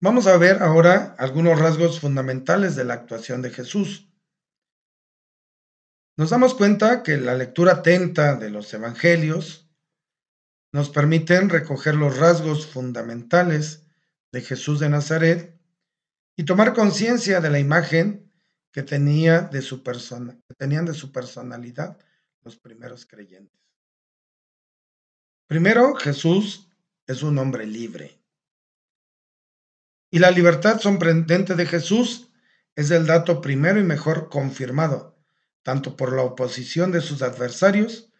[0.00, 4.08] Vamos a ver ahora algunos rasgos fundamentales de la actuación de Jesús.
[6.16, 9.68] Nos damos cuenta que la lectura atenta de los evangelios
[10.72, 13.86] nos permiten recoger los rasgos fundamentales
[14.30, 15.60] de Jesús de Nazaret
[16.36, 18.32] y tomar conciencia de la imagen
[18.70, 21.98] que, tenía de su persona, que tenían de su personalidad
[22.42, 23.60] los primeros creyentes.
[25.48, 26.68] Primero, Jesús
[27.04, 28.18] es un hombre libre.
[30.10, 32.30] Y la libertad sorprendente de Jesús
[32.76, 35.18] es el dato primero y mejor confirmado,
[35.62, 38.10] tanto por la oposición de sus adversarios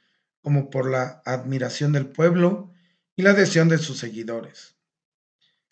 [0.42, 2.73] como por la admiración del pueblo
[3.16, 4.77] y la adhesión de sus seguidores.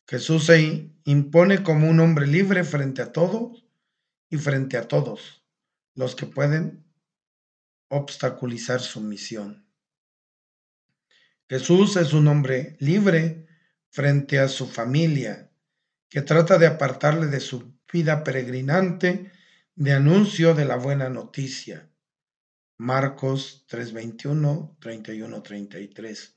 [0.09, 3.67] Jesús se impone como un hombre libre frente a todos
[4.31, 5.45] y frente a todos
[5.95, 6.85] los que pueden
[7.89, 9.67] obstaculizar su misión.
[11.49, 13.47] Jesús es un hombre libre
[13.91, 15.51] frente a su familia,
[16.09, 19.33] que trata de apartarle de su vida peregrinante
[19.75, 21.91] de anuncio de la buena noticia.
[22.79, 26.35] Marcos 3:21, 31, 33.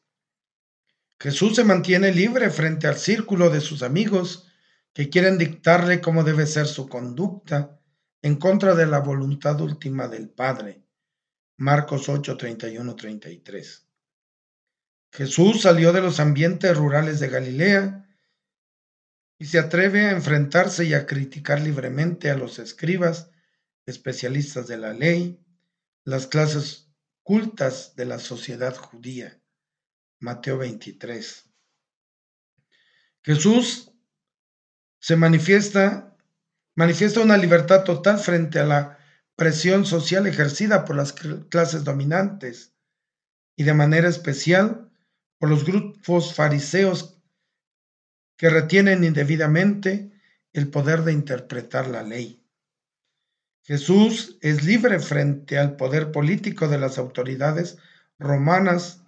[1.19, 4.47] Jesús se mantiene libre frente al círculo de sus amigos
[4.93, 7.79] que quieren dictarle cómo debe ser su conducta
[8.21, 10.83] en contra de la voluntad última del Padre.
[11.57, 13.85] Marcos 8, 31, 33.
[15.11, 18.08] Jesús salió de los ambientes rurales de Galilea
[19.39, 23.31] y se atreve a enfrentarse y a criticar libremente a los escribas,
[23.85, 25.41] especialistas de la ley,
[26.03, 26.91] las clases
[27.23, 29.41] cultas de la sociedad judía.
[30.19, 31.45] Mateo 23.
[33.23, 33.93] Jesús
[34.99, 36.17] se manifiesta,
[36.75, 38.99] manifiesta una libertad total frente a la
[39.37, 42.73] presión social ejercida por las clases dominantes
[43.55, 44.91] y de manera especial
[45.37, 47.18] por los grupos fariseos
[48.39, 50.13] que retienen indebidamente
[50.53, 52.41] el poder de interpretar la ley.
[53.63, 57.77] Jesús es libre frente al poder político de las autoridades
[58.17, 59.03] romanas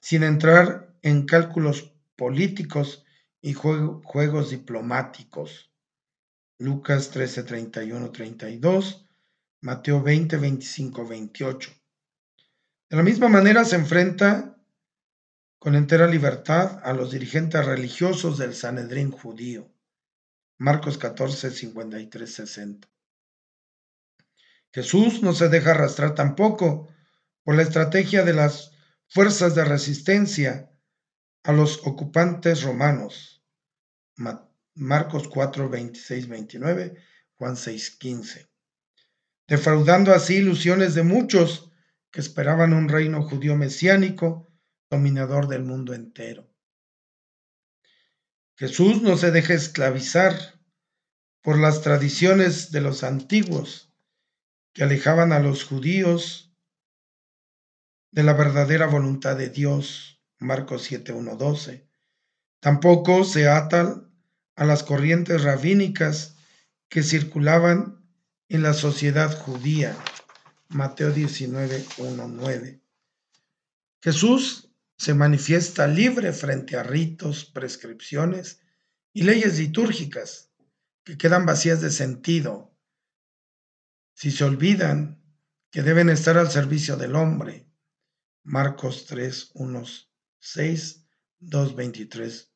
[0.00, 3.06] sin entrar en cálculos políticos
[3.40, 5.72] y juegos diplomáticos.
[6.58, 9.06] Lucas 13, 31, 32,
[9.62, 11.70] Mateo 20, 25, 28.
[12.90, 14.53] De la misma manera se enfrenta
[15.64, 19.72] con entera libertad a los dirigentes religiosos del Sanedrín judío.
[20.58, 22.86] Marcos 14, 53, 60.
[24.74, 26.92] Jesús no se deja arrastrar tampoco
[27.44, 28.72] por la estrategia de las
[29.08, 30.70] fuerzas de resistencia
[31.44, 33.42] a los ocupantes romanos.
[34.74, 36.94] Marcos 4, 26, 29,
[37.36, 38.50] Juan 6, 15.
[39.48, 41.70] Defraudando así ilusiones de muchos
[42.10, 44.50] que esperaban un reino judío mesiánico,
[44.94, 46.48] dominador del mundo entero.
[48.56, 50.34] Jesús no se deja esclavizar
[51.42, 53.92] por las tradiciones de los antiguos
[54.72, 56.54] que alejaban a los judíos
[58.12, 61.88] de la verdadera voluntad de Dios, Marcos 7, 12.
[62.60, 64.14] Tampoco se atan
[64.54, 66.36] a las corrientes rabínicas
[66.88, 68.06] que circulaban
[68.48, 69.96] en la sociedad judía,
[70.68, 72.80] Mateo 19, 9.
[74.00, 74.63] Jesús
[74.96, 78.60] se manifiesta libre frente a ritos, prescripciones
[79.12, 80.52] y leyes litúrgicas
[81.04, 82.74] que quedan vacías de sentido
[84.14, 85.22] si se olvidan
[85.70, 87.68] que deben estar al servicio del hombre
[88.44, 89.84] Marcos 3, 1,
[90.38, 91.06] 6,
[91.40, 92.52] 2, 23,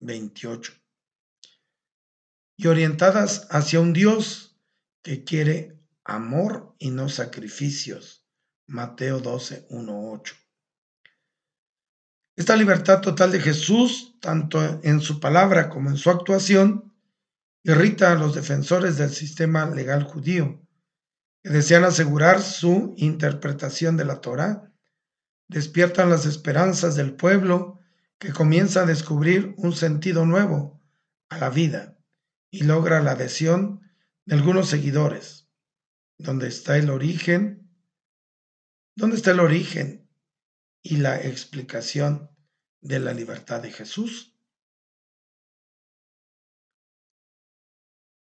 [0.00, 0.72] 28.
[2.56, 4.58] Y orientadas hacia un Dios
[5.02, 8.26] que quiere amor y no sacrificios.
[8.66, 10.34] Mateo 12, 1, 8.
[12.38, 16.94] Esta libertad total de Jesús, tanto en su palabra como en su actuación,
[17.64, 20.64] irrita a los defensores del sistema legal judío,
[21.42, 24.72] que desean asegurar su interpretación de la Torá
[25.48, 27.80] despiertan las esperanzas del pueblo
[28.20, 30.80] que comienza a descubrir un sentido nuevo
[31.30, 31.98] a la vida
[32.52, 33.80] y logra la adhesión
[34.26, 35.48] de algunos seguidores.
[36.18, 37.68] ¿Dónde está el origen?
[38.94, 40.07] ¿Dónde está el origen
[40.88, 42.30] y la explicación
[42.80, 44.34] de la libertad de Jesús?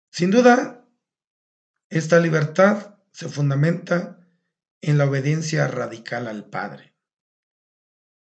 [0.10, 0.88] Sin duda,
[1.90, 4.26] esta libertad se fundamenta
[4.80, 6.96] en la obediencia radical al Padre.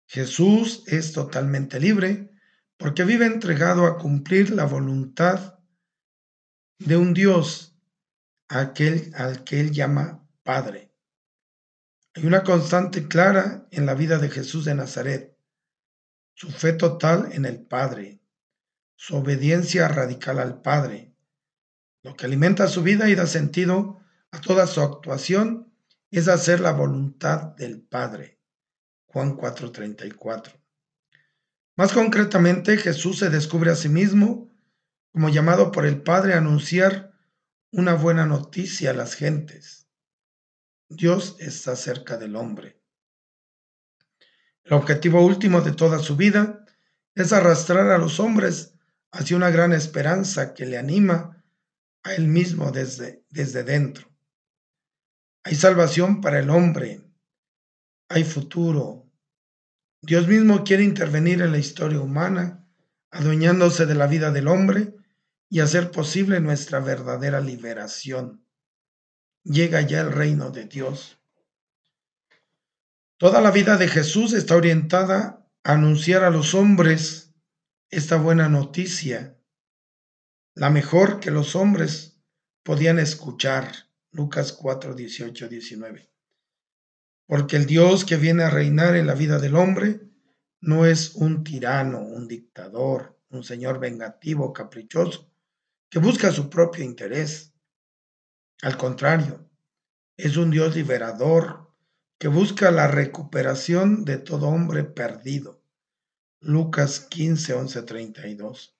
[0.07, 2.31] Jesús es totalmente libre
[2.75, 5.59] porque vive entregado a cumplir la voluntad
[6.79, 7.79] de un Dios
[8.49, 10.86] aquel, al que él llama Padre.
[12.17, 15.37] Hay una constante clara en la vida de Jesús de Nazaret,
[16.33, 18.23] su fe total en el Padre,
[18.95, 21.13] su obediencia radical al Padre.
[22.01, 23.99] Lo que alimenta su vida y da sentido
[24.31, 25.71] a toda su actuación
[26.09, 28.41] es hacer la voluntad del Padre.
[29.05, 30.53] Juan 4:34.
[31.75, 34.51] Más concretamente, Jesús se descubre a sí mismo
[35.11, 37.13] como llamado por el Padre a anunciar
[37.71, 39.86] una buena noticia a las gentes.
[40.89, 42.81] Dios está cerca del hombre.
[44.63, 46.65] El objetivo último de toda su vida
[47.15, 48.73] es arrastrar a los hombres
[49.11, 51.43] hacia una gran esperanza que le anima
[52.03, 54.07] a él mismo desde, desde dentro.
[55.43, 57.01] Hay salvación para el hombre,
[58.09, 59.09] hay futuro.
[60.01, 62.65] Dios mismo quiere intervenir en la historia humana,
[63.11, 64.93] adueñándose de la vida del hombre
[65.49, 68.46] y hacer posible nuestra verdadera liberación.
[69.49, 71.21] Llega ya el reino de Dios.
[73.17, 77.33] Toda la vida de Jesús está orientada a anunciar a los hombres
[77.89, 79.39] esta buena noticia,
[80.53, 82.19] la mejor que los hombres
[82.63, 83.71] podían escuchar.
[84.11, 86.11] Lucas 4, 18, 19.
[87.25, 90.01] Porque el Dios que viene a reinar en la vida del hombre
[90.59, 95.31] no es un tirano, un dictador, un señor vengativo, caprichoso,
[95.89, 97.53] que busca su propio interés.
[98.61, 99.47] Al contrario,
[100.17, 101.71] es un Dios liberador
[102.17, 105.61] que busca la recuperación de todo hombre perdido.
[106.39, 108.75] Lucas 15, 11, 32.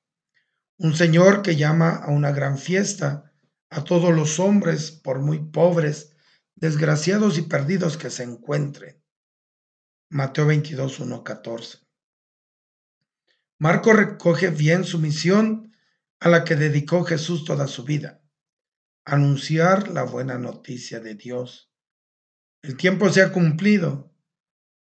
[0.79, 3.31] Un Señor que llama a una gran fiesta
[3.69, 6.15] a todos los hombres, por muy pobres,
[6.55, 9.03] desgraciados y perdidos que se encuentren.
[10.09, 11.79] Mateo 22, 1, 14.
[13.59, 15.75] Marco recoge bien su misión
[16.19, 18.21] a la que dedicó Jesús toda su vida,
[19.07, 21.71] anunciar la buena noticia de Dios.
[22.61, 24.13] El tiempo se ha cumplido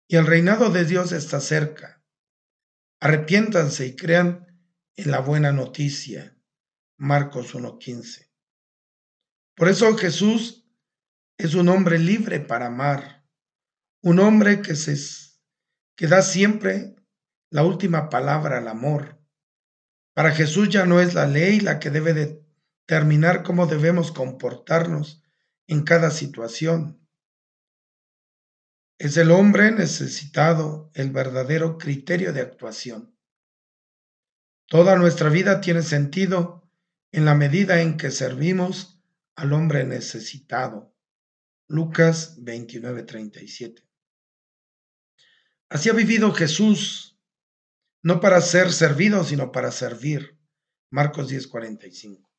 [0.07, 2.05] y el reinado de Dios está cerca.
[3.01, 4.47] Arrepiéntanse y crean
[4.97, 6.39] en la buena noticia.
[6.99, 8.31] Marcos 1.15.
[9.57, 10.69] Por eso Jesús
[11.39, 13.27] es un hombre libre para amar,
[14.03, 14.95] un hombre que, se,
[15.97, 16.95] que da siempre
[17.51, 19.23] la última palabra al amor
[20.15, 22.42] para Jesús ya no es la ley la que debe
[22.87, 25.23] determinar cómo debemos comportarnos
[25.67, 27.01] en cada situación.
[28.99, 33.17] Es el hombre necesitado el verdadero criterio de actuación.
[34.67, 36.71] Toda nuestra vida tiene sentido
[37.13, 39.03] en la medida en que servimos
[39.35, 40.95] al hombre necesitado.
[41.69, 43.83] Lucas 29:37.
[45.69, 47.19] Así ha vivido Jesús
[48.03, 50.39] no para ser servido, sino para servir.
[50.91, 52.32] Marcos 10:45.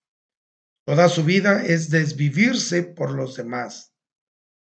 [0.85, 3.95] Toda su vida es desvivirse por los demás.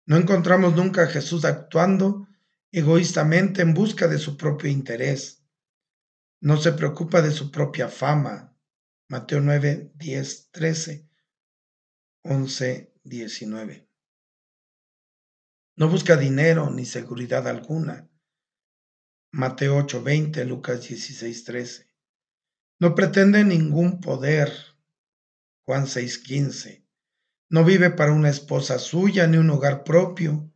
[0.06, 2.26] No encontramos nunca a Jesús actuando
[2.72, 5.44] egoístamente en busca de su propio interés.
[6.40, 8.56] No se preocupa de su propia fama.
[9.08, 11.10] Mateo 9, 10, 13,
[12.25, 13.88] 11, 19.
[15.76, 18.10] No busca dinero ni seguridad alguna.
[19.31, 21.87] Mateo 8:20, Lucas 16:13.
[22.81, 24.52] No pretende ningún poder.
[25.69, 26.87] Juan 6:15.
[27.51, 30.51] No vive para una esposa suya ni un hogar propio.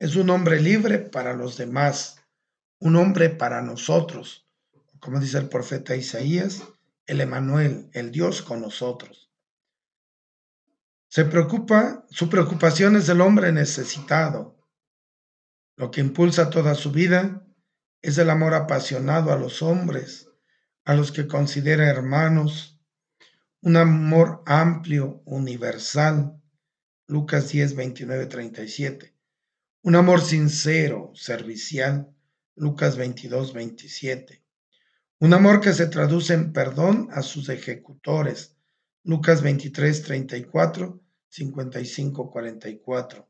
[0.00, 2.16] Es un hombre libre para los demás,
[2.80, 4.50] un hombre para nosotros.
[4.98, 6.64] Como dice el profeta Isaías,
[7.06, 9.30] el Emanuel, el Dios con nosotros.
[11.08, 14.58] Se preocupa, su preocupación es el hombre necesitado.
[15.76, 17.46] Lo que impulsa toda su vida
[18.02, 20.28] es el amor apasionado a los hombres,
[20.84, 22.77] a los que considera hermanos,
[23.60, 26.40] un amor amplio, universal.
[27.06, 29.14] Lucas 10, 29, 37.
[29.82, 32.14] Un amor sincero, servicial.
[32.54, 34.42] Lucas 22, 27.
[35.20, 38.56] Un amor que se traduce en perdón a sus ejecutores.
[39.04, 43.28] Lucas 23, 34, 55, 44.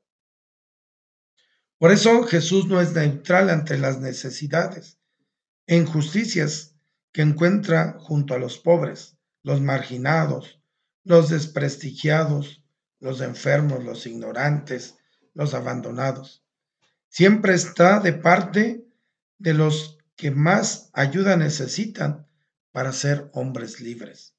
[1.79, 4.99] Por eso Jesús no es neutral ante las necesidades
[5.67, 6.75] e injusticias
[7.13, 9.18] que encuentra junto a los pobres,
[9.49, 10.61] los marginados,
[11.05, 12.63] los desprestigiados,
[13.01, 14.99] los enfermos, los ignorantes,
[15.33, 16.45] los abandonados.
[17.09, 18.87] Siempre está de parte
[19.39, 22.29] de los que más ayuda necesitan
[22.73, 24.37] para ser hombres libres.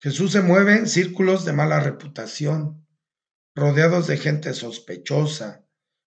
[0.00, 2.88] Jesús se mueve en círculos de mala reputación,
[3.54, 5.66] rodeados de gente sospechosa,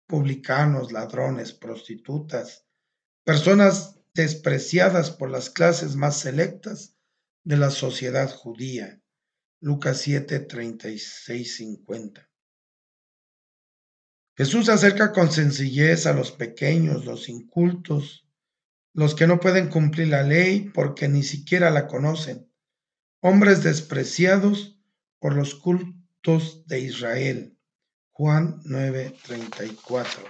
[0.09, 2.67] publicanos, ladrones, prostitutas,
[3.23, 6.98] personas despreciadas por las clases más selectas
[7.49, 9.01] de la sociedad judía.
[9.61, 12.29] Lucas 7, 36, 50.
[14.37, 18.29] Jesús se acerca con sencillez a los pequeños, los incultos,
[18.93, 22.53] los que no pueden cumplir la ley porque ni siquiera la conocen,
[23.21, 24.79] hombres despreciados
[25.19, 27.57] por los cultos de Israel.
[28.11, 30.21] Juan 9:34.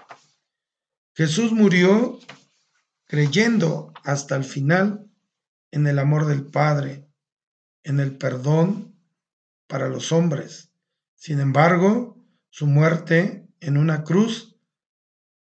[1.15, 2.21] Jesús murió
[3.07, 5.11] creyendo hasta el final
[5.73, 7.08] en el amor del Padre,
[7.83, 8.97] en el perdón
[9.67, 10.73] para los hombres.
[11.15, 14.57] Sin embargo, su muerte en una cruz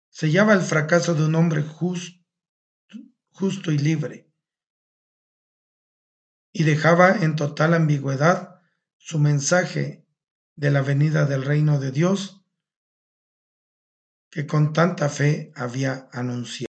[0.09, 2.17] sellaba el fracaso de un hombre justo,
[3.71, 4.29] y libre
[6.51, 8.61] y dejaba en total ambigüedad
[8.97, 10.05] su mensaje
[10.55, 12.43] de la venida del reino de Dios
[14.29, 16.68] que con tanta fe había anunciado.